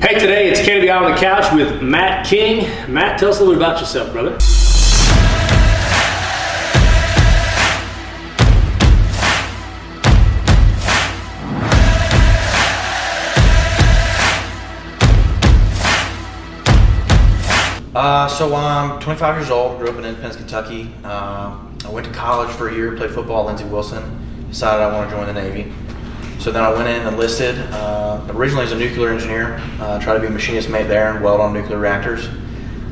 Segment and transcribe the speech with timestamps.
[0.00, 2.66] Hey, today it's KWI on the Couch with Matt King.
[2.90, 4.34] Matt, tell us a little bit about yourself, brother.
[17.94, 20.90] Uh, so I'm 25 years old, grew up in Independence, Kentucky.
[21.04, 24.96] Uh, I went to college for a year, played football at Lindsey Wilson, decided I
[24.96, 25.70] want to join the Navy.
[26.40, 30.14] So then I went in, and enlisted, uh, originally as a nuclear engineer, uh, tried
[30.14, 32.30] to be a machinist mate there and weld on nuclear reactors.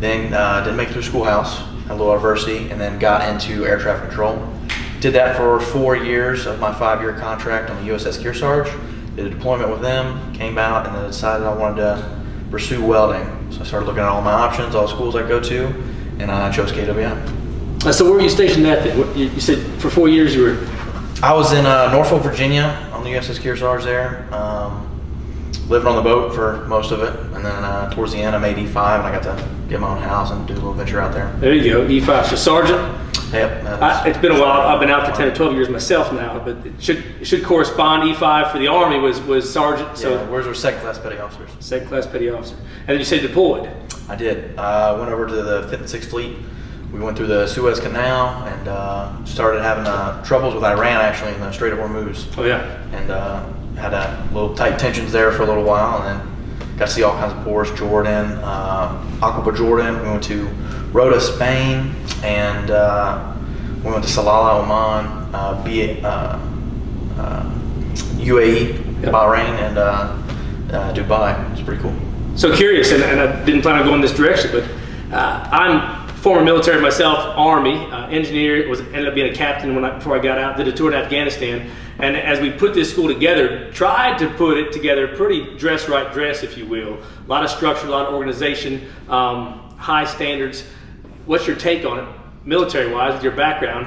[0.00, 3.78] Then uh, didn't make it through schoolhouse at Louisville University and then got into air
[3.78, 4.46] traffic control.
[5.00, 8.70] Did that for four years of my five-year contract on the USS Kearsarge.
[9.16, 13.50] Did a deployment with them, came out, and then decided I wanted to pursue welding.
[13.50, 15.66] So I started looking at all my options, all the schools I go to,
[16.18, 17.86] and I chose KWI.
[17.86, 18.98] Uh, so where were you stationed at then?
[18.98, 20.68] What, you, you said for four years you were.
[21.20, 24.32] I was in uh, Norfolk, Virginia, the USS Kearsarge there.
[24.34, 24.84] Um,
[25.68, 28.38] living on the boat for most of it, and then uh, towards the end, I
[28.38, 31.00] made E5, and I got to get my own house and do a little venture
[31.00, 31.30] out there.
[31.38, 32.26] There you go, E5.
[32.26, 32.96] So sergeant.
[33.32, 33.64] Yep.
[33.82, 34.62] I, it's been a while.
[34.62, 37.44] I've been out for ten or twelve years myself now, but it should it should
[37.44, 38.02] correspond.
[38.04, 39.98] E5 for the Army was was sergeant.
[39.98, 41.50] So yeah, where's our second class petty officers?
[41.60, 43.70] Second class petty officer, and then you say deployed.
[44.08, 44.58] I did.
[44.58, 46.38] I uh, went over to the Fifth and Sixth Fleet.
[46.92, 51.34] We went through the Suez Canal and uh, started having uh, troubles with Iran actually
[51.34, 52.26] in the Strait of Hormuz.
[52.38, 52.62] Oh yeah.
[52.92, 53.44] And uh,
[53.78, 57.02] had a little tight tensions there for a little while, and then got to see
[57.02, 57.70] all kinds of ports.
[57.72, 60.02] Jordan, uh, Aqaba, Jordan.
[60.02, 60.46] We went to
[60.92, 63.34] Rota, Spain, and uh,
[63.84, 66.38] we went to Salalah, Oman, uh, B- uh,
[67.18, 67.54] uh,
[68.16, 69.12] UAE, yep.
[69.12, 69.82] Bahrain, and uh,
[70.72, 71.52] uh, Dubai.
[71.52, 71.94] It's pretty cool.
[72.36, 74.64] So curious, and, and, I didn't plan on going this direction, but
[75.12, 77.76] uh, I'm former military myself, Army
[78.14, 78.68] engineer.
[78.68, 80.56] Was ended up being a captain when I, before I got out.
[80.56, 84.58] Did a tour in Afghanistan, and as we put this school together, tried to put
[84.58, 86.94] it together pretty dress right dress, if you will.
[86.94, 90.64] A lot of structure, a lot of organization, um, high standards.
[91.26, 92.08] What's your take on it?
[92.48, 93.86] military wise with your background.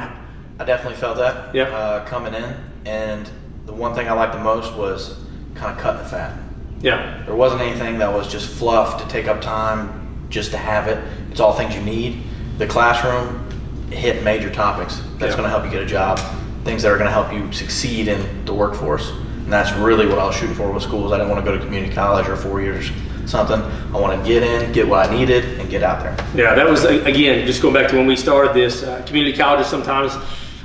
[0.60, 1.64] I definitely felt that yeah.
[1.64, 2.55] Uh, coming in,
[2.86, 3.30] and
[3.66, 5.20] the one thing I liked the most was
[5.55, 6.38] kind of cutting the fat.
[6.80, 7.23] Yeah.
[7.26, 11.04] There wasn't anything that was just fluff to take up time just to have it.
[11.32, 12.23] It's all things you need.
[12.58, 13.50] The classroom
[13.92, 15.38] hit major topics that's yeah.
[15.38, 16.20] going to help you get a job,
[16.64, 19.10] things that are going to help you succeed in the workforce.
[19.10, 21.11] And that's really what I was shooting for with schools.
[21.11, 22.92] I didn't want to go to community college or four years
[23.26, 23.61] something.
[23.61, 26.16] I want to get in, get what I needed, and get out there.
[26.36, 28.84] Yeah, that was again just going back to when we started this.
[28.84, 30.14] Uh, community colleges sometimes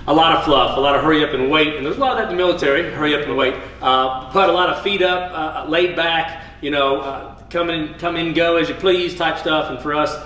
[0.09, 2.13] a lot of fluff, a lot of hurry up and wait, and there's a lot
[2.13, 2.93] of that in the military.
[2.93, 3.55] Hurry up and wait.
[3.81, 6.45] Uh, put a lot of feet up, uh, laid back.
[6.61, 9.71] You know, uh, come in, come in, go as you please type stuff.
[9.71, 10.17] And for us,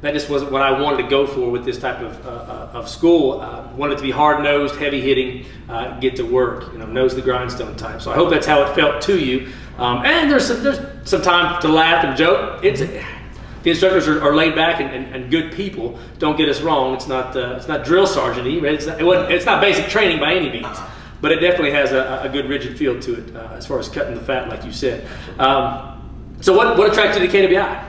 [0.00, 2.70] that just wasn't what I wanted to go for with this type of, uh, uh,
[2.74, 3.40] of school.
[3.40, 7.14] Uh, wanted to be hard nosed, heavy hitting, uh, get to work, you know, nose
[7.14, 8.00] the grindstone type.
[8.00, 9.48] So I hope that's how it felt to you.
[9.76, 12.64] Um, and there's some, there's some time to laugh and joke.
[12.64, 15.98] It's the instructors are, are laid back and, and, and, good people.
[16.18, 16.94] Don't get us wrong.
[16.94, 18.62] It's not uh, it's not drill sergeanty.
[18.62, 18.74] Right?
[18.74, 20.78] It's not, it it's not basic training by any means.
[21.20, 23.88] But it definitely has a, a good rigid feel to it uh, as far as
[23.88, 25.06] cutting the fat, like you said.
[25.40, 27.84] Um, so what what attracted you to KWI?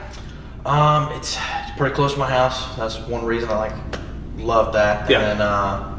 [0.66, 1.38] Um, it's
[1.70, 2.76] it's pretty close to my house.
[2.76, 3.72] That's one reason I like
[4.36, 5.08] love that.
[5.10, 5.20] Yeah.
[5.20, 5.98] And then uh,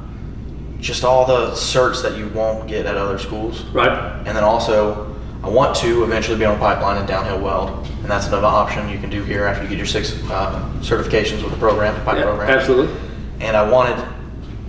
[0.79, 3.63] just all the certs that you won't get at other schools.
[3.65, 3.91] Right.
[4.25, 8.05] And then also I want to eventually be on a pipeline and downhill weld, and
[8.05, 11.51] that's another option you can do here after you get your six uh, certifications with
[11.51, 12.49] the program, the pipe yeah, program.
[12.49, 12.95] Absolutely.
[13.39, 14.05] And I wanted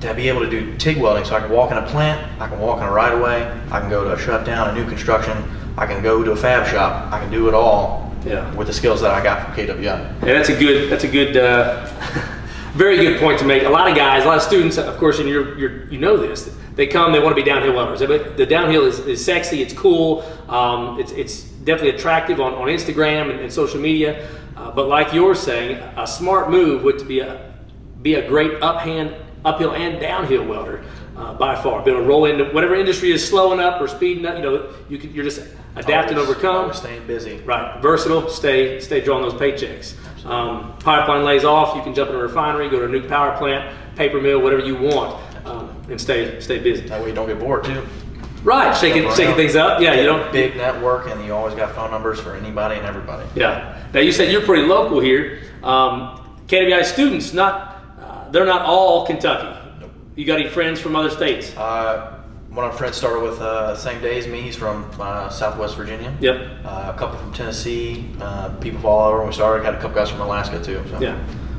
[0.00, 2.48] to be able to do TIG welding, so I can walk in a plant, I
[2.48, 4.88] can walk in a right of way, I can go to a shutdown, a new
[4.88, 5.36] construction,
[5.76, 8.11] I can go to a fab shop, I can do it all.
[8.24, 8.54] Yeah.
[8.54, 10.10] With the skills that I got from KWI.
[10.20, 10.90] And that's a good.
[10.90, 11.36] That's a good.
[11.36, 11.86] Uh,
[12.74, 13.64] very good point to make.
[13.64, 16.16] A lot of guys, a lot of students, of course, and you're, you're you know
[16.16, 18.00] this they come, they want to be downhill welders.
[18.00, 23.30] The downhill is, is sexy, it's cool, um, it's, it's definitely attractive on, on Instagram
[23.30, 24.28] and, and social media.
[24.56, 27.52] Uh, but like you're saying, a smart move would be a,
[28.00, 30.84] be a great uphand, uphill and downhill welder
[31.16, 31.82] uh, by far.
[31.82, 34.36] Be able to roll into whatever industry is slowing up or speeding up.
[34.36, 35.46] You know, you can, you're just
[35.76, 36.56] adapt and overcome.
[36.56, 37.38] Always staying busy.
[37.38, 38.28] Right, versatile.
[38.28, 39.96] Stay stay drawing those paychecks.
[40.24, 41.76] Um, pipeline lays off.
[41.76, 44.62] You can jump in a refinery, go to a new power plant, paper mill, whatever
[44.62, 46.86] you want um, and stay stay busy.
[46.88, 47.86] That way you don't get bored too.
[48.44, 49.80] Right, shaking shaking things up.
[49.80, 53.28] Yeah, you don't big network, and you always got phone numbers for anybody and everybody.
[53.34, 53.80] Yeah.
[53.92, 55.42] Now you said you're pretty local here.
[55.62, 59.58] Um, KWI students, not uh, they're not all Kentucky.
[60.14, 61.56] You got any friends from other states?
[61.56, 62.18] Uh,
[62.50, 64.42] one of my friends started with uh, same day as me.
[64.42, 66.14] He's from uh, Southwest Virginia.
[66.20, 66.64] Yep.
[66.64, 68.10] Uh, a couple from Tennessee.
[68.20, 69.18] Uh, people from all over.
[69.18, 70.82] When we started, had a couple guys from Alaska too.
[70.90, 71.00] So.
[71.00, 71.18] Yeah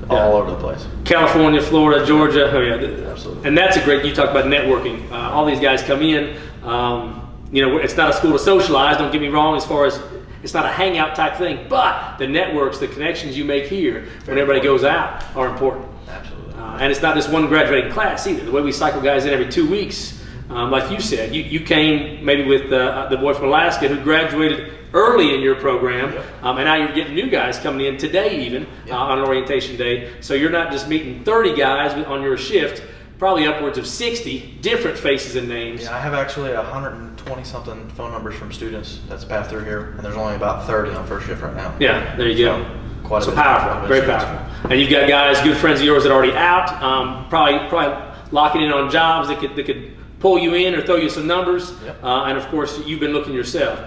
[0.09, 0.25] all yeah.
[0.25, 0.85] over the place.
[1.05, 2.51] California, Florida, Georgia.
[2.51, 3.47] Oh yeah, absolutely.
[3.47, 4.05] And that's a great.
[4.05, 5.09] You talk about networking.
[5.11, 6.38] Uh, all these guys come in.
[6.63, 7.19] Um,
[7.51, 8.97] you know, it's not a school to socialize.
[8.97, 9.55] Don't get me wrong.
[9.55, 10.00] As far as
[10.41, 14.38] It's not a hangout type thing, but the networks, the connections you make here when
[14.38, 15.85] everybody goes out are important.
[16.09, 16.43] Absolutely.
[16.57, 18.44] Uh, and it's not just one graduating class either.
[18.45, 21.59] The way we cycle guys in every two weeks, um, like you said, you, you
[21.61, 26.25] came maybe with uh, the boy from Alaska who graduated early in your program, Yep.
[26.44, 28.94] um, and now you're getting new guys coming in today even Yep.
[28.94, 30.13] uh, on an orientation day.
[30.21, 32.83] So you're not just meeting 30 guys on your shift,
[33.17, 35.81] probably upwards of 60 different faces and names.
[35.83, 40.01] Yeah, I have actually 120 something phone numbers from students that's passed through here, and
[40.01, 41.73] there's only about 30 on first shift right now.
[41.79, 42.63] Yeah, there you go.
[43.03, 44.39] So, quite a so bit- powerful, very powerful.
[44.71, 48.13] And you've got guys, good friends of yours that are already out, um, probably probably
[48.31, 51.27] locking in on jobs that could that could pull you in or throw you some
[51.27, 51.73] numbers.
[51.83, 52.03] Yep.
[52.03, 53.77] Uh, and of course, you've been looking yourself.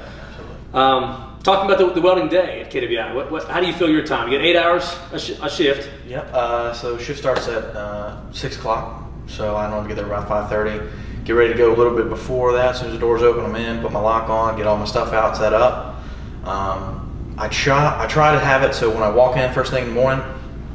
[0.75, 3.89] Um, talking about the, the welding day at KWI, what, what, how do you feel
[3.89, 4.31] your time?
[4.31, 5.89] You get eight hours a, sh- a shift.
[6.07, 6.31] Yep.
[6.35, 9.05] Uh, so shift starts at uh, six o'clock.
[9.29, 10.85] So I normally get there around five thirty.
[11.25, 12.75] Get ready to go a little bit before that.
[12.75, 13.81] As soon as the doors open, I'm in.
[13.81, 14.57] Put my lock on.
[14.57, 15.97] Get all my stuff out, set up.
[16.45, 17.06] Um,
[17.39, 18.03] I try.
[18.03, 20.25] I try to have it so when I walk in first thing in the morning,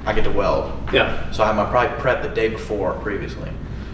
[0.06, 0.72] I get to weld.
[0.94, 1.31] Yeah.
[1.31, 3.50] So I have my probably prep the day before previously.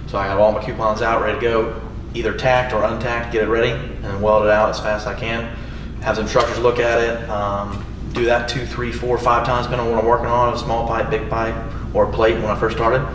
[0.08, 1.82] So I have all my coupons out, ready to go,
[2.14, 5.20] either tacked or untacked, get it ready, and weld it out as fast as I
[5.20, 5.56] can.
[6.02, 7.30] Have the instructors look at it.
[7.30, 10.58] Um, do that two, three, four, five times, depending on what I'm working on, a
[10.58, 11.56] small pipe, big pipe,
[11.94, 13.06] or a plate when I first started.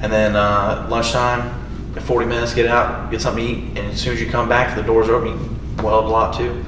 [0.00, 1.58] And then uh, lunchtime,
[2.00, 4.74] 40 minutes, get out, get something to eat, and as soon as you come back,
[4.74, 6.64] the doors are open, you weld a lot too.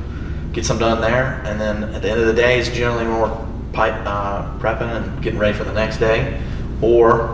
[0.55, 3.29] Get some done there, and then at the end of the day, it's generally more
[3.73, 6.41] pipe uh, prepping and getting ready for the next day,
[6.81, 7.27] or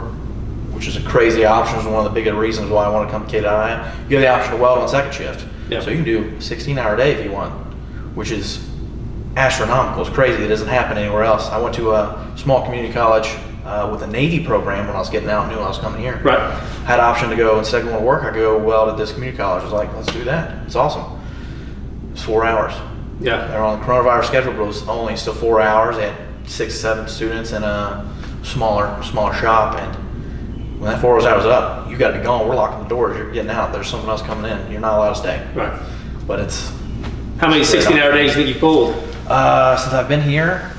[0.73, 3.13] which is a crazy option, is one of the bigger reasons why I want to
[3.13, 4.09] come to KWI.
[4.09, 5.81] You have the option to weld on second shift, Yeah.
[5.81, 7.53] so you can do 16 hour day if you want,
[8.17, 8.67] which is
[9.37, 10.01] astronomical.
[10.07, 10.43] It's crazy.
[10.43, 11.51] It doesn't happen anywhere else.
[11.51, 13.29] I went to a small community college
[13.67, 16.01] uh, with a Navy program when I was getting out and knew I was coming
[16.01, 16.19] here.
[16.25, 16.41] Right.
[16.87, 19.37] Had option to go instead of going to work, I go weld at this community
[19.37, 19.61] college.
[19.61, 20.65] I was like, let's do that.
[20.67, 21.21] It's awesome.
[22.13, 22.73] It's four hours.
[23.21, 23.47] Yeah.
[23.49, 25.97] They're on the coronavirus schedule, but it was only still four hours.
[25.97, 28.11] They had six, seven students in a
[28.43, 32.49] smaller, smaller shop, and when that four hours was up, you got to be gone.
[32.49, 33.17] We're locking the doors.
[33.19, 33.73] You're getting out.
[33.73, 34.71] There's someone else coming in.
[34.73, 35.47] You're not allowed to stay.
[35.55, 35.79] Right.
[36.27, 36.73] But it's
[37.39, 38.95] How many 16 hour days do you think you pulled?
[39.29, 40.71] uh, since I've been here,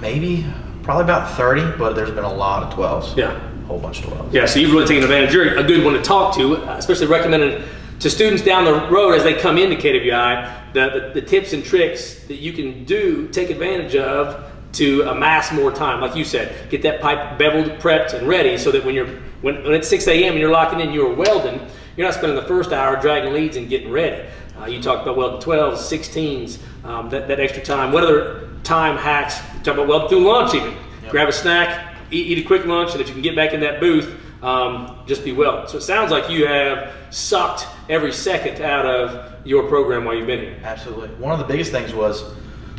[0.00, 0.46] maybe
[0.84, 3.16] probably about 30, but there's been a lot of 12s.
[3.16, 3.32] Yeah.
[3.36, 4.32] a whole bunch of 12s.
[4.32, 5.34] Yeah, so you've really taken advantage.
[5.34, 7.64] You're a good one to talk to, especially recommended
[8.04, 10.74] to students down the road as they come into KWI.
[10.74, 15.50] The, the, the tips and tricks that you can do, take advantage of to amass
[15.52, 16.02] more time.
[16.02, 19.06] Like you said, get that pipe beveled, prepped, and ready so that when you're
[19.40, 20.32] when, when it's 6 a.m.
[20.32, 21.58] and you're locking in, you're welding.
[21.96, 24.28] You're not spending the first hour dragging leads and getting ready.
[24.60, 27.90] Uh, you talked about welding 12s, 16s, um, that, that extra time.
[27.90, 29.38] What other time hacks?
[29.56, 30.76] You talk about welding through lunch even.
[31.08, 33.60] Grab a snack, eat, eat a quick lunch, and if you can get back in
[33.60, 34.14] that booth,
[34.44, 35.66] um, just be well.
[35.66, 40.26] So it sounds like you have sucked every second out of your program while you've
[40.26, 40.60] been here.
[40.62, 41.08] Absolutely.
[41.16, 42.34] One of the biggest things was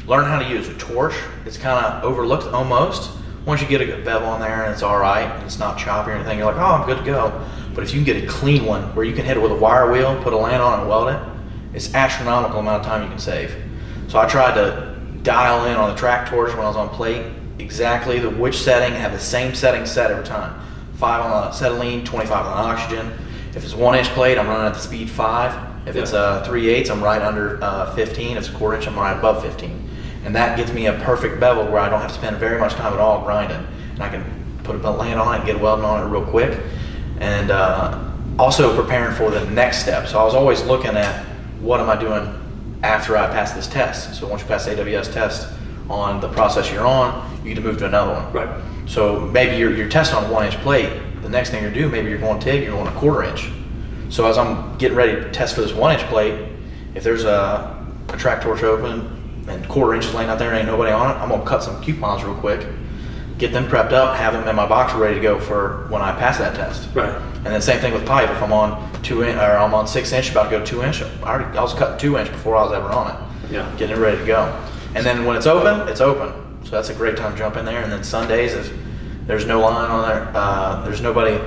[0.06, 1.16] learn how to use a torch.
[1.46, 3.12] It's kind of overlooked almost.
[3.46, 5.78] Once you get a good bevel on there and it's all right, and it's not
[5.78, 7.48] choppy or anything, you're like, oh, I'm good to go.
[7.74, 9.56] But if you can get a clean one where you can hit it with a
[9.56, 11.20] wire wheel, put a land on it, and weld it,
[11.76, 13.56] it's astronomical amount of time you can save.
[14.08, 17.26] So I tried to dial in on the track torch when I was on plate
[17.60, 20.60] exactly the which setting, have the same setting set every time.
[20.98, 23.12] Five on acetylene, 25 on oxygen.
[23.56, 25.88] If it's one inch plate, I'm running at the speed five.
[25.88, 28.32] If it's a three eighths, I'm right under uh, 15.
[28.32, 29.90] If it's a quarter inch, I'm right above 15.
[30.26, 32.74] And that gives me a perfect bevel where I don't have to spend very much
[32.74, 33.66] time at all grinding.
[33.94, 34.24] And I can
[34.64, 36.60] put a land on it and get welding on it real quick.
[37.20, 40.08] And uh, also preparing for the next step.
[40.08, 41.24] So I was always looking at
[41.60, 44.20] what am I doing after I pass this test.
[44.20, 45.54] So once you pass the AWS test
[45.90, 48.34] on the process you're on, you get to move to another one.
[48.34, 48.75] Right.
[48.86, 50.92] So maybe you're, you're testing on a one inch plate.
[51.22, 53.50] The next thing you're doing, maybe you're going TIG, you're going a quarter inch.
[54.10, 56.50] So as I'm getting ready to test for this one inch plate,
[56.94, 60.60] if there's a, a track torch open and quarter inch is laying out there and
[60.60, 62.68] ain't nobody on it, I'm gonna cut some coupons real quick,
[63.38, 66.12] get them prepped up, have them in my box ready to go for when I
[66.14, 66.94] pass that test.
[66.96, 67.14] Right.
[67.38, 68.30] And then same thing with pipe.
[68.30, 71.02] If I'm on two in, or I'm on six inch, about to go two inch,
[71.02, 73.52] I already I was cutting two inch before I was ever on it.
[73.52, 73.72] Yeah.
[73.78, 74.46] Getting it ready to go.
[74.96, 76.45] And then when it's open, it's open.
[76.66, 77.82] So that's a great time to jump in there.
[77.84, 78.74] And then Sundays, if
[79.28, 81.38] there's no line on there, uh, there's nobody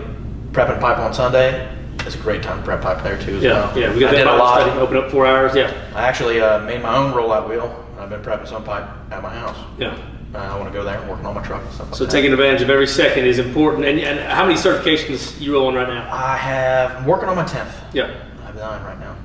[0.52, 1.74] prepping pipe on Sunday,
[2.06, 3.78] it's a great time to prep pipe there too as Yeah, well.
[3.78, 3.92] yeah.
[3.92, 4.60] We got I that did a lot.
[4.62, 5.54] study open up four hours.
[5.54, 7.84] Yeah, I actually uh, made my own rollout wheel.
[7.98, 9.56] I've been prepping some pipe at my house.
[9.78, 9.98] yeah.
[10.34, 12.04] Uh, I want to go there and working on my truck and stuff like So
[12.04, 12.10] that.
[12.12, 13.86] taking advantage of every second is important.
[13.86, 16.06] And, and how many certifications you rolling right now?
[16.12, 17.74] I have I'm working on my tenth.
[17.94, 18.14] Yeah.
[18.42, 19.16] I have nine right now.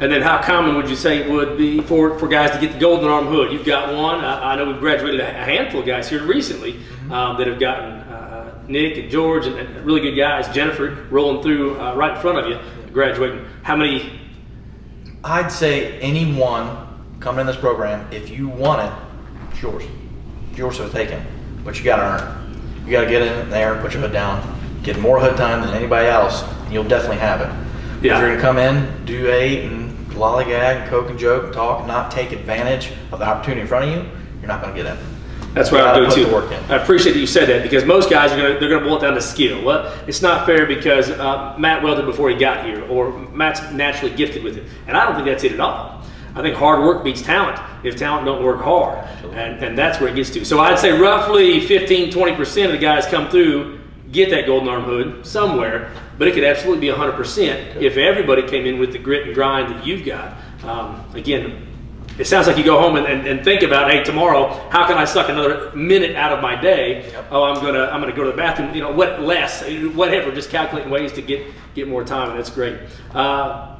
[0.00, 2.72] And then how common would you say it would be for, for guys to get
[2.72, 3.52] the golden arm hood?
[3.52, 4.24] You've got one.
[4.24, 7.12] I, I know we've graduated a handful of guys here recently Mm-hmm.
[7.12, 10.48] um, that have gotten uh, Nick and George and, and really good guys.
[10.54, 12.58] Jennifer rolling through uh, right in front of you,
[12.92, 13.44] graduating.
[13.64, 14.20] How many?
[15.24, 16.86] I'd say anyone
[17.18, 19.84] coming in this program, if you want it, it's yours.
[20.50, 21.20] It's yours for the taking.
[21.64, 22.86] But you got to earn it.
[22.86, 24.40] You got to get in there, put your hood down,
[24.82, 27.50] get more hood time than anybody else, and you'll definitely have it.
[28.02, 28.16] Yeah.
[28.16, 29.79] If you're gonna come in, do eight and
[30.20, 33.66] lollygag and coke and joke and talk, and not take advantage of the opportunity in
[33.66, 34.10] front of you,
[34.40, 34.98] you're not gonna get it.
[35.54, 36.32] That's what I'm doing too.
[36.32, 36.62] work in.
[36.70, 39.00] I appreciate that you said that because most guys are gonna they're gonna boil it
[39.00, 39.64] down to skill.
[39.64, 44.14] Well, it's not fair because uh, Matt welded before he got here, or Matt's naturally
[44.14, 46.02] gifted with it, and I don't think that's it at all.
[46.36, 48.98] I think hard work beats talent if talent don't work hard,
[49.34, 50.44] and, and that's where it gets to.
[50.44, 53.80] So I'd say roughly 15, 20 percent of the guys come through
[54.12, 58.46] get that golden arm hood somewhere, but it could absolutely be 100 percent if everybody
[58.46, 60.36] came in with the grit and grind that you've got.
[60.62, 61.66] Um, again,
[62.18, 64.98] it sounds like you go home and, and, and think about, hey, tomorrow, how can
[64.98, 67.10] I suck another minute out of my day?
[67.10, 67.28] Yep.
[67.30, 68.74] Oh, I'm gonna I'm gonna go to the bathroom.
[68.74, 69.62] You know, what less,
[69.94, 70.30] whatever.
[70.30, 72.78] Just calculating ways to get get more time, and that's great.
[73.14, 73.76] Uh,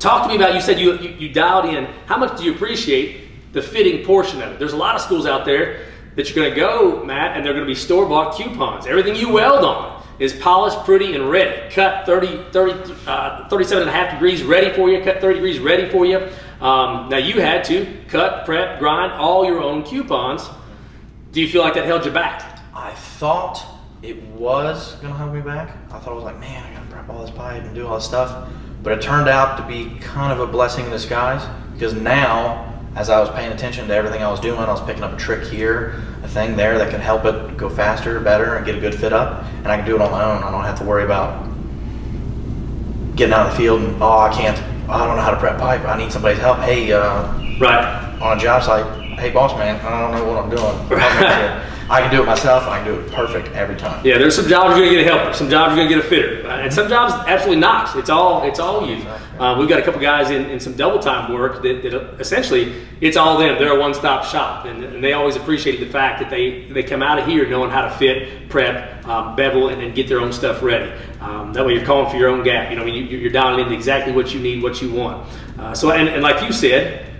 [0.00, 0.52] talk to me about.
[0.52, 1.84] You said you, you you dialed in.
[2.06, 4.58] How much do you appreciate the fitting portion of it?
[4.58, 5.86] There's a lot of schools out there
[6.16, 8.88] that you're gonna go, Matt, and they're gonna be store bought coupons.
[8.88, 11.70] Everything you weld on is polished, pretty, and ready.
[11.70, 15.02] Cut 30, 30 uh, 37 and a half degrees ready for you.
[15.02, 16.18] Cut 30 degrees ready for you.
[16.60, 20.48] Um, now you had to cut, prep, grind all your own coupons.
[21.32, 22.60] Do you feel like that held you back?
[22.74, 23.64] I thought
[24.02, 25.76] it was gonna hold me back.
[25.90, 27.96] I thought I was like, man, I gotta prep all this pipe and do all
[27.96, 28.48] this stuff.
[28.82, 33.10] But it turned out to be kind of a blessing in disguise because now, as
[33.10, 35.44] I was paying attention to everything I was doing, I was picking up a trick
[35.48, 38.94] here, a thing there that could help it go faster, better, and get a good
[38.94, 39.44] fit up.
[39.58, 40.42] And I can do it on my own.
[40.42, 41.44] I don't have to worry about
[43.16, 44.58] getting out of the field and oh, I can't.
[44.88, 45.80] I don't know how to prep pipe.
[45.84, 46.58] I need somebody's help.
[46.58, 48.18] Hey, uh, Right.
[48.20, 48.84] on a job site,
[49.18, 51.70] hey boss man, I don't know what I'm doing.
[51.90, 52.64] I can do it myself.
[52.64, 54.04] I can do it perfect every time.
[54.04, 56.08] Yeah, there's some jobs you're gonna get a helper, some jobs you're gonna get a
[56.08, 57.94] fitter, uh, and some jobs absolutely not.
[57.96, 59.04] It's all it's all you.
[59.38, 62.86] Uh, we've got a couple guys in, in some double time work that, that essentially
[63.00, 63.58] it's all them.
[63.58, 66.82] They're a one stop shop, and, and they always appreciate the fact that they they
[66.82, 70.20] come out of here knowing how to fit, prep, um, bevel, and, and get their
[70.20, 70.90] own stuff ready.
[71.20, 72.70] Um, that way you're calling for your own gap.
[72.70, 75.28] You know, I mean, you, you're dialing into exactly what you need, what you want.
[75.58, 77.13] Uh, so, and, and like you said,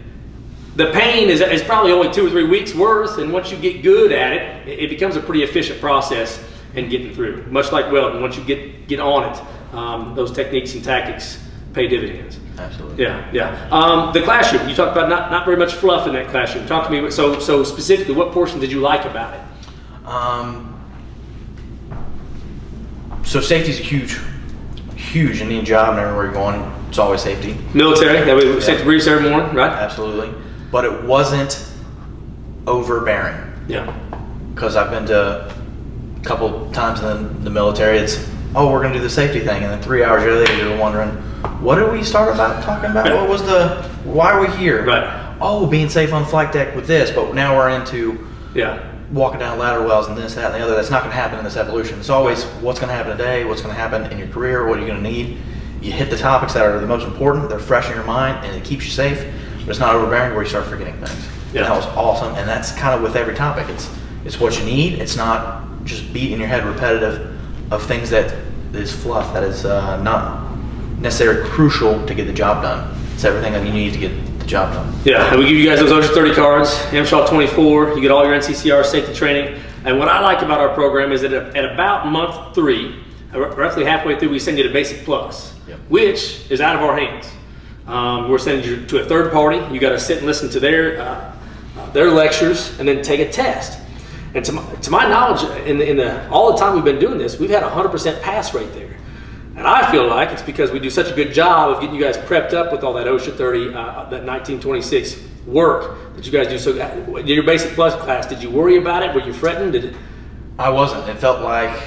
[0.77, 3.83] the pain is, is probably only two or three weeks worth, and once you get
[3.83, 6.43] good at it, it, it becomes a pretty efficient process
[6.75, 7.45] in getting through.
[7.47, 11.41] Much like welding, once you get get on it, um, those techniques and tactics
[11.73, 12.39] pay dividends.
[12.59, 13.05] Absolutely.
[13.05, 13.69] Yeah, yeah.
[13.71, 16.67] Um, the classroom, you talked about not, not very much fluff in that classroom.
[16.67, 17.11] Talk to me.
[17.11, 20.07] So, so specifically, what portion did you like about it?
[20.07, 20.71] Um,
[23.25, 24.21] so safety is a huge,
[24.95, 26.61] huge in any job and everywhere you're going.
[26.89, 27.57] It's always safety.
[27.75, 29.73] Military, that we safety briefs every morning, right?
[29.73, 30.33] Absolutely.
[30.75, 31.65] But it wasn't
[32.67, 33.37] overbearing
[33.69, 33.93] Yeah.
[34.53, 37.99] because I've been to a couple times in the military.
[37.99, 41.11] It's oh we're gonna do the safety thing, and then three hours later you're wondering
[41.63, 43.05] what did we start about talking about?
[43.15, 44.85] What was the why are we here?
[44.85, 45.37] Right.
[45.41, 48.81] Oh, being safe on flight deck with this, but now we're into Yeah.
[49.13, 50.75] walking down ladder wells and this, that, and the other.
[50.75, 52.01] That's not going to happen in this evolution.
[52.01, 54.79] It's always what's going to happen today, what's going to happen in your career, what
[54.79, 55.39] are you going to need.
[55.81, 58.57] You hit the topics that are the most important, they're fresh in your mind, and
[58.57, 59.25] it keeps you safe,
[59.65, 61.29] but it's not overbearing where you start forgetting things.
[61.53, 61.63] Yeah.
[61.63, 63.69] That was awesome, and that's kind of with every topic.
[63.69, 63.89] It's
[64.25, 64.95] it's what you need.
[65.01, 67.31] It's not just beat in your head repetitive
[67.73, 68.35] of things that
[68.73, 70.57] is fluff, that is uh, not
[70.99, 72.97] necessarily crucial to get the job done.
[73.15, 74.93] It's everything that you need to get the job done.
[75.05, 77.95] Yeah, and we give you guys those OSHA 30 cards, MSHA 24.
[77.95, 79.61] You get all your NCCER safety training.
[79.85, 83.03] And what I like about our program is that at about month three,
[83.33, 85.79] roughly halfway through, we send you to Basic Plus, Yep.
[85.89, 87.27] which is out of our hands.
[87.87, 89.59] Um, we're sending you to a third party.
[89.73, 91.35] You got to sit and listen to their uh,
[91.77, 93.81] uh, their lectures and then take a test.
[94.35, 96.99] And to my, to my knowledge, in the, in the all the time we've been
[96.99, 98.97] doing this, we've had a 100% pass rate there.
[99.57, 102.03] And I feel like it's because we do such a good job of getting you
[102.03, 106.49] guys prepped up with all that OSHA 30, uh, that 1926 work that you guys
[106.49, 106.59] do.
[106.59, 109.15] So, uh, your basic plus class, did you worry about it?
[109.15, 109.71] Were you fretting?
[109.71, 109.97] Did it?
[110.59, 111.09] I wasn't.
[111.09, 111.81] It felt like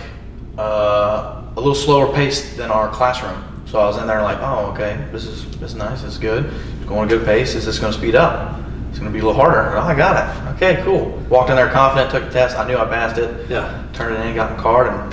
[0.57, 3.56] uh, a little slower pace than our classroom.
[3.67, 6.19] So I was in there like, oh, okay, this is this is nice, this is
[6.19, 6.45] good.
[6.45, 7.53] It's going a good pace.
[7.53, 8.61] Is this going to speed up?
[8.89, 9.75] It's going to be a little harder.
[9.75, 10.55] Oh, I got it.
[10.55, 11.09] Okay, cool.
[11.29, 12.57] Walked in there confident, took the test.
[12.57, 13.49] I knew I passed it.
[13.49, 13.85] Yeah.
[13.91, 15.11] Turned it in, got my card, and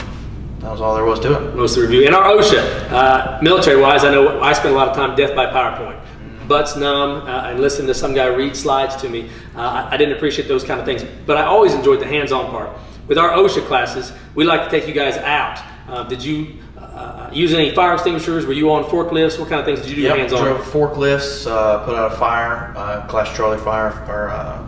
[0.62, 1.56] that was all there was to it.
[1.56, 2.06] Most of the review.
[2.06, 5.34] And our OSHA, uh, military wise, I know I spend a lot of time death
[5.34, 6.00] by PowerPoint.
[6.46, 9.30] Butts numb uh, and listen to some guy read slides to me.
[9.56, 12.50] Uh, I, I didn't appreciate those kind of things, but I always enjoyed the hands-on
[12.50, 12.70] part.
[13.08, 15.60] With our OSHA classes, we like to take you guys out.
[15.88, 16.58] Uh, did you
[16.94, 18.46] uh, use any fire extinguishers?
[18.46, 19.38] Were you on forklifts?
[19.38, 20.44] What kind of things did you do Yep, hands-on?
[20.44, 24.66] drove forklifts, uh, put out a fire, uh, Class Charlie fire, or uh,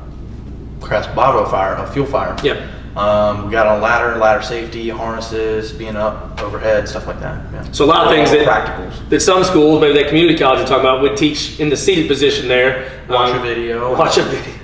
[0.81, 2.37] Class Bravo fire, a fuel fire.
[2.43, 2.71] Yep.
[2.97, 7.45] Um, we got on ladder, ladder safety, harnesses, being up overhead, stuff like that.
[7.53, 7.71] Yeah.
[7.71, 9.07] So a lot of things that practicals.
[9.11, 12.09] that some schools, maybe that community college you're talking about, would teach in the seated
[12.09, 12.91] position there.
[13.09, 13.95] Watch Um, a video.
[13.95, 14.55] Watch a video.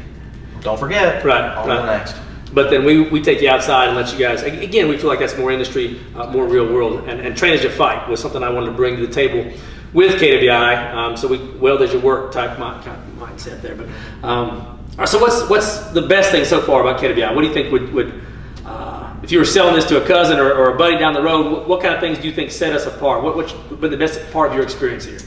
[0.62, 1.22] Don't forget.
[1.24, 1.76] Right, On right.
[1.76, 2.14] to the next.
[2.52, 5.20] But then we, we take you outside and let you guys, again, we feel like
[5.20, 7.08] that's more industry, uh, more real world.
[7.08, 9.50] And, and train as you fight was something I wanted to bring to the table
[9.94, 10.94] with KWI.
[10.94, 13.74] Um, so we weld as you work type mi- kind of mindset there.
[13.74, 13.88] But
[14.22, 14.50] um,
[14.92, 17.34] all right, so what's what's the best thing so far about KWI?
[17.34, 18.22] What do you think would, would
[18.66, 21.22] uh, if you were selling this to a cousin or, or a buddy down the
[21.22, 23.22] road, what, what kind of things do you think set us apart?
[23.22, 25.20] What, what's been the best part of your experience here?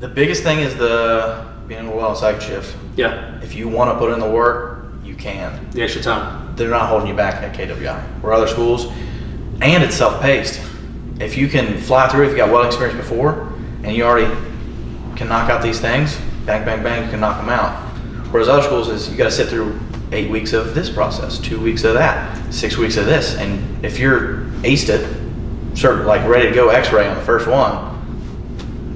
[0.00, 2.76] The biggest thing is the being able to on second shift.
[2.96, 4.71] Yeah, If you want to put in the work,
[5.22, 5.70] can.
[5.70, 6.54] the extra time.
[6.56, 8.02] They're not holding you back at KWI.
[8.20, 8.86] Where other schools,
[9.60, 10.60] and it's self-paced.
[11.20, 13.52] If you can fly through, if you got welding experience before,
[13.84, 14.34] and you already
[15.16, 17.78] can knock out these things, bang, bang, bang, you can knock them out.
[18.32, 19.78] Whereas other schools is you got to sit through
[20.10, 23.98] eight weeks of this process, two weeks of that, six weeks of this, and if
[23.98, 27.91] you're aced it, certain like ready to go X-ray on the first one,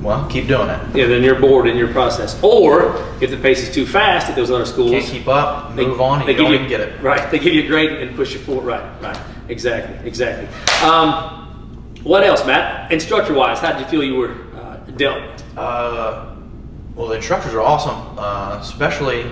[0.06, 0.80] well, keep doing it.
[0.96, 2.40] Yeah, then you're bored in your process.
[2.42, 5.84] Or if the pace is too fast at those other schools, Can't keep up, They-
[5.84, 7.02] move on, and they you give don't you- get it.
[7.02, 7.28] Right.
[7.30, 8.64] They give you a grade and push you forward.
[8.66, 8.82] Right.
[9.02, 9.18] Right.
[9.48, 9.96] Exactly.
[10.08, 10.46] Exactly.
[10.88, 11.08] Um,
[12.04, 12.92] what else, Matt?
[12.92, 15.42] Instructor wise, how did you feel you were uh, dealt?
[15.56, 16.26] Uh,
[16.94, 19.26] well, the instructors are awesome, uh, especially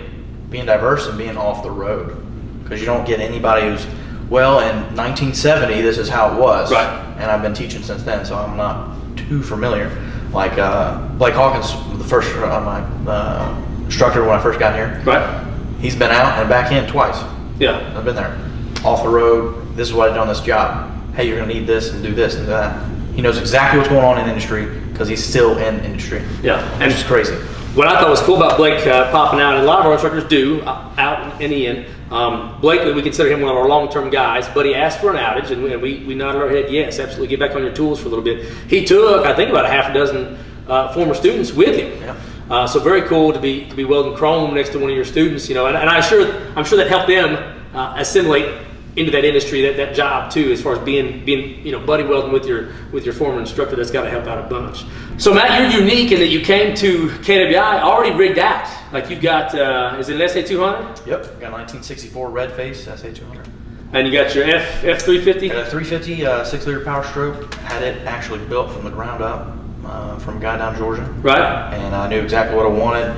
[0.51, 2.17] being diverse and being off the road,
[2.65, 3.87] because you don't get anybody who's
[4.29, 5.83] well in 1970.
[5.83, 7.01] This is how it was, Right.
[7.19, 9.89] And I've been teaching since then, so I'm not too familiar.
[10.35, 15.01] Like uh, Blake Hawkins, the first uh, my uh, instructor when I first got here.
[15.07, 15.47] Right.
[15.81, 17.23] He's been out and back in twice.
[17.61, 17.97] Yeah.
[17.97, 18.37] I've been there,
[18.85, 19.77] off the road.
[19.77, 20.91] This is what I did on this job.
[21.15, 22.85] Hey, you're gonna need this and do this and do that.
[23.15, 26.21] He knows exactly what's going on in industry because he's still in industry.
[26.43, 26.69] Yeah.
[26.81, 27.37] And it's crazy.
[27.77, 29.93] What I thought was cool about Blake uh, popping out, and a lot of our
[29.93, 31.87] instructors do uh, out in the end.
[32.15, 35.17] Um, Blake, we consider him one of our long-term guys, but he asked for an
[35.17, 37.99] outage, and we, we, we nodded our head, yes, absolutely, get back on your tools
[37.99, 38.49] for a little bit.
[38.71, 42.01] He took, I think, about a half a dozen uh, former students with him.
[42.01, 42.17] Yeah.
[42.49, 45.05] Uh, so very cool to be to be welding chrome next to one of your
[45.05, 47.35] students, you know, and, and I'm sure I'm sure that helped them
[47.75, 48.63] uh, assimilate
[48.97, 52.05] into that industry, that, that job too, as far as being being you know buddy
[52.05, 53.77] welding with your with your former instructor.
[53.77, 54.85] That's got to help out a bunch.
[55.17, 58.69] So Matt, you're unique in that you came to KWI already rigged out.
[58.95, 61.23] Like you've got uh, is it an SA 200, Yep.
[61.41, 63.45] Got 1964 red face SA200.
[63.93, 65.49] and you got your F F 350.
[65.49, 67.53] Got a 350 uh, six liter power stroke.
[67.55, 69.49] Had it actually built from the ground up
[69.85, 71.75] uh, from a guy down in Georgia, Right.
[71.75, 73.15] and I knew exactly what I wanted.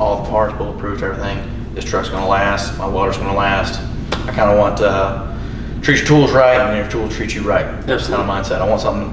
[0.00, 1.38] All the parts, bulletproof, everything.
[1.74, 2.78] This truck's gonna last.
[2.78, 3.80] My welder's gonna last.
[4.28, 5.36] I kind of want uh,
[5.82, 7.66] treat your tools right, and your tools treat you right.
[7.84, 8.60] That's kind of mindset.
[8.60, 9.10] I want something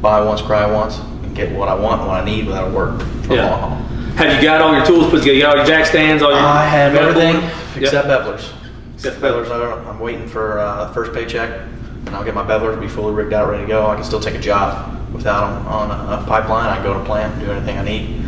[0.00, 3.32] buy once, cry once, and get what I want, what I need without work for
[3.32, 3.84] a Yeah.
[4.18, 5.34] Have you got all your tools put together?
[5.34, 7.36] You got all your jack stands, all your I have everything
[7.76, 8.18] except Yep.
[8.18, 8.52] bevelers.
[8.96, 11.50] Except Bevelers, I- I'm waiting for uh, first paycheck,
[12.06, 13.86] and I'll get my bevelers, to be fully rigged out, ready to go.
[13.86, 16.68] I can still take a job without them on a, a pipeline.
[16.68, 18.24] I can go to plant, do anything I need.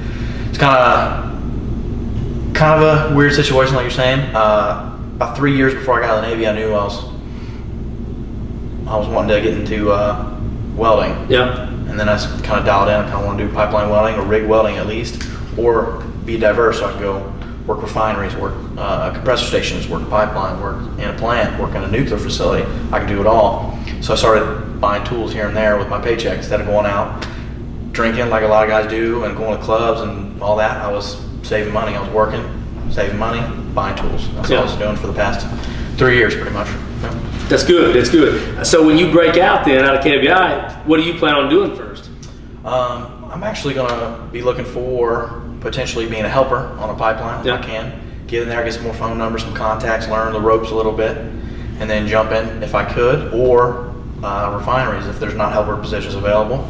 [0.48, 4.20] It's kind of kind of a weird situation, like you're saying.
[4.34, 7.04] Uh, about three years before I got out of the Navy, I knew I was
[8.86, 10.38] I was wanting to get into uh,
[10.76, 11.14] welding.
[11.28, 11.68] Yeah.
[11.88, 12.94] And then I kind of dialed in.
[12.94, 15.20] I kind of want to do pipeline welding or rig welding at least,
[15.58, 17.32] or be diverse so I can go
[17.66, 21.90] work refineries, work uh, compressor stations, work pipeline, work in a plant, work in a
[21.90, 22.64] nuclear facility.
[22.92, 23.78] I can do it all.
[24.00, 27.26] So I started buying tools here and there with my paycheck instead of going out
[27.92, 30.76] drinking like a lot of guys do and going to clubs and all that.
[30.82, 31.94] I was saving money.
[31.96, 32.42] I was working,
[32.90, 33.40] saving money,
[33.74, 34.32] buying tools.
[34.34, 35.46] That's what I was doing for the past
[35.98, 36.68] three years, pretty much.
[36.68, 37.30] Yeah.
[37.48, 37.96] That's good.
[37.96, 38.64] That's good.
[38.66, 41.74] So when you break out then out of KWI, what do you plan on doing
[41.76, 42.08] first?
[42.64, 47.46] Um, I'm actually gonna be looking for potentially being a helper on a pipeline if
[47.46, 47.54] Yeah.
[47.54, 47.92] I can.
[48.26, 50.92] Get in there, get some more phone numbers, some contacts, learn the ropes a little
[50.92, 51.16] bit,
[51.80, 53.32] and then jump in if I could.
[53.32, 56.68] Or uh, refineries if there's not helper positions available.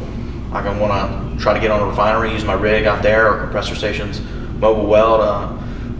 [0.53, 3.29] I'm gonna want to try to get on a refinery, use my rig out there,
[3.29, 4.21] or compressor stations,
[4.57, 5.49] mobile weld, uh,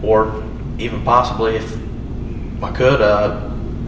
[0.02, 0.42] or
[0.78, 1.76] even possibly if
[2.62, 3.40] I could uh,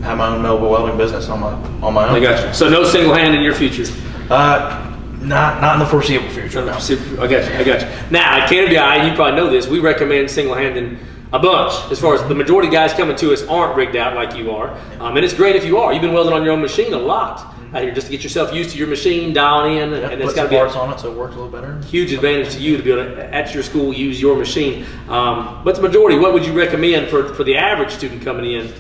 [0.03, 2.15] have my own mobile welding business on my on my own.
[2.17, 2.53] I got you.
[2.53, 3.91] So no single hand in your future.
[4.29, 4.94] Uh,
[5.25, 6.65] not not in the foreseeable future.
[6.65, 6.73] No.
[6.73, 7.57] I got you.
[7.57, 7.89] I got you.
[8.11, 9.67] Now at KWI, you probably know this.
[9.67, 10.99] We recommend single handing
[11.33, 11.91] a bunch.
[11.91, 14.51] As far as the majority of guys coming to us aren't rigged out like you
[14.53, 15.93] are, um, and it's great if you are.
[15.93, 18.55] You've been welding on your own machine a lot out here just to get yourself
[18.55, 20.93] used to your machine, dialing in, and, Yeah, and it's got to be parts on
[20.93, 21.81] it so it works a little better.
[21.87, 24.87] huge advantage to you to be able to at your school use your machine.
[25.09, 28.73] Um, but the majority, what would you recommend for for the average student coming in?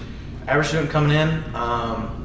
[0.46, 2.20] Average student coming in, um,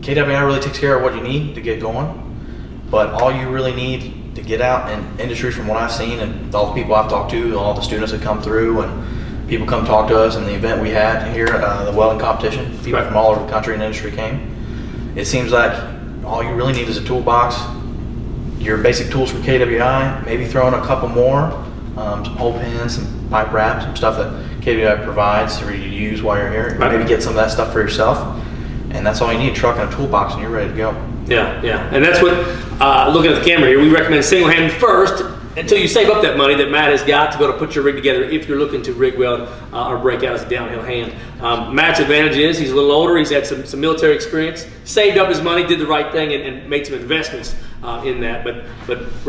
[0.00, 2.31] KWI really takes care of what you need to get going,
[2.92, 6.54] but all you really need to get out in industry, from what I've seen and
[6.54, 9.86] all the people I've talked to, all the students that come through, and people come
[9.86, 12.66] talk to us in the event we had here, uh, the welding competition.
[12.84, 13.06] People Right.
[13.06, 14.40] from all over the country and industry came.
[15.16, 15.72] It seems like
[16.24, 17.56] all you really need is a toolbox,
[18.58, 21.50] your basic tools from KWI, maybe throw in a couple more,
[21.96, 25.88] um, some hole pins, some pipe wraps, some stuff that KWI provides for you to
[25.88, 26.76] use while you're here.
[26.78, 26.92] Right.
[26.92, 28.18] Maybe get some of that stuff for yourself,
[28.90, 30.94] and that's all you need: a truck and a toolbox, and you're ready to go.
[31.26, 32.34] Yeah, yeah, and that's what.
[32.80, 35.22] Uh, looking at the camera here, we recommend single hand first
[35.56, 37.84] until you save up that money that Matt has got to able to put your
[37.84, 40.82] rig together if you're looking to rig weld uh, or break out as a downhill
[40.82, 41.14] hand.
[41.40, 45.18] Um, Matt's advantage is he's a little older, he's had some, some military experience, saved
[45.18, 48.44] up his money, did the right thing, and, and made some investments uh, in that.
[48.44, 49.24] But but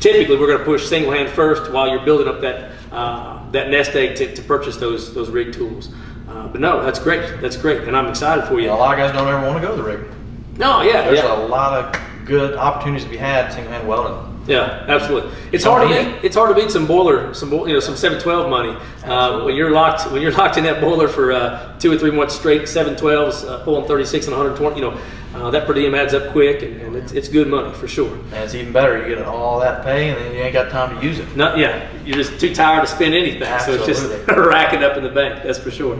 [0.00, 3.70] typically we're going to push single hand first while you're building up that uh, that
[3.70, 5.90] nest egg to, to purchase those those rig tools.
[6.28, 7.40] Uh, but no, that's great.
[7.40, 8.70] That's great, and I'm excited for you.
[8.70, 10.23] A lot of guys don't ever want to go to the rig.
[10.58, 11.34] No, yeah, There's yeah.
[11.34, 14.34] a lot of good opportunities to be had single hand welding.
[14.46, 15.32] Yeah, absolutely.
[15.52, 16.24] It's hard to beat.
[16.24, 19.70] It's hard to beat some boiler, some you know, some 712 money uh, when you're
[19.70, 23.48] locked when you're locked in that boiler for uh, two or three months straight, 712s,
[23.48, 24.76] uh, pulling 36 and 120.
[24.76, 25.00] You know,
[25.34, 28.14] uh, that per diem adds up quick, and, and it's, it's good money for sure.
[28.14, 29.08] And it's even better.
[29.08, 31.36] You get all that pay, and then you ain't got time to use it.
[31.36, 34.34] Not yeah, you're just too tired to spend anything, so it's just Absolutely.
[34.48, 35.42] racking up in the bank.
[35.42, 35.98] That's for sure.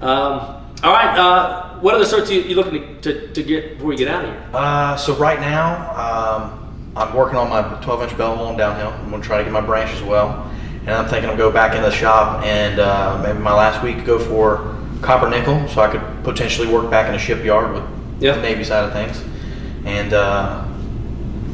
[0.00, 3.92] Um, all right, uh, what other certs you, you looking to, to, to get before
[3.92, 4.44] you get out of here?
[4.52, 8.90] Uh, so right now, um, I'm working on my 12-inch bell and downhill.
[8.90, 10.50] I'm gonna try to get my branch as well,
[10.82, 14.04] and I'm thinking I'll go back in the shop and uh, maybe my last week
[14.04, 18.34] go for copper nickel, so I could potentially work back in a shipyard with Yeah.
[18.36, 19.22] the Navy side of things,
[19.86, 20.64] and uh,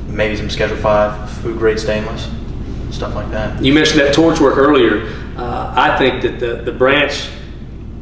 [0.09, 2.29] maybe some Schedule Five food grade stainless,
[2.91, 3.63] stuff like that.
[3.65, 5.07] You mentioned that torch work earlier.
[5.37, 7.29] Uh, I think that the, the branch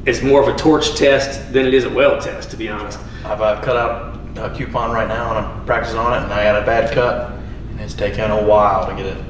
[0.08, 2.98] is more of a torch test than it is a weld test, to be honest.
[3.24, 6.44] I've uh, cut out a coupon right now and I'm practicing on it, and I
[6.44, 7.32] got a bad cut,
[7.70, 9.24] and it's taken a while to get it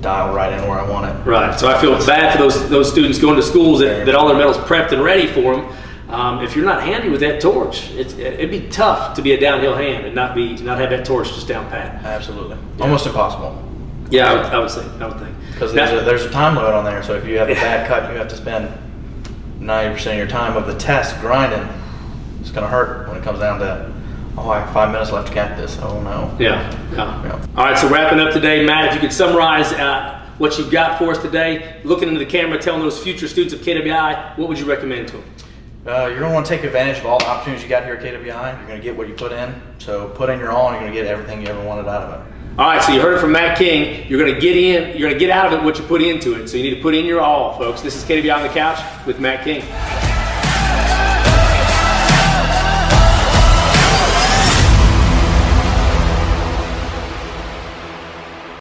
[0.00, 1.26] dialed right in where I want it.
[1.26, 1.58] Right.
[1.58, 4.36] So I feel bad for those those students going to schools that, that all their
[4.36, 5.76] metal's prepped and ready for them.
[6.08, 9.40] Um, if you're not handy with that torch, it's, it'd be tough to be a
[9.40, 12.02] downhill hand and not be not have that torch just down pat.
[12.04, 13.62] Absolutely, almost impossible.
[14.10, 14.86] Yeah, I would, I would say.
[15.00, 15.36] I would think.
[15.52, 17.86] Because there's a, there's a time limit on there, so if you have a bad
[17.86, 18.72] cut, you have to spend
[19.60, 21.68] 90% of your time of the test grinding.
[22.40, 23.92] It's gonna hurt when it comes down to,
[24.36, 25.78] oh, I have five minutes left to cap this.
[25.82, 26.34] Oh no.
[26.38, 27.22] Yeah, yeah.
[27.24, 27.46] Yeah.
[27.56, 30.98] All right, so wrapping up today, Matt, if you could summarize uh, what you've got
[30.98, 34.58] for us today, looking into the camera, telling those future students of KWI, what would
[34.58, 35.24] you recommend to them?
[35.86, 38.02] Uh, you're gonna want to take advantage of all the opportunities you got here at
[38.02, 38.58] KWI.
[38.58, 39.54] You're gonna get what you put in.
[39.78, 42.20] So put in your all, and you're gonna get everything you ever wanted out of
[42.20, 42.32] it.
[42.58, 44.04] All right, so you heard it from Matt King.
[44.08, 46.02] You're going to get in, you're going to get out of it what you put
[46.02, 46.48] into it.
[46.48, 47.82] So you need to put in your all, folks.
[47.82, 49.62] This is KWI on the couch with Matt King.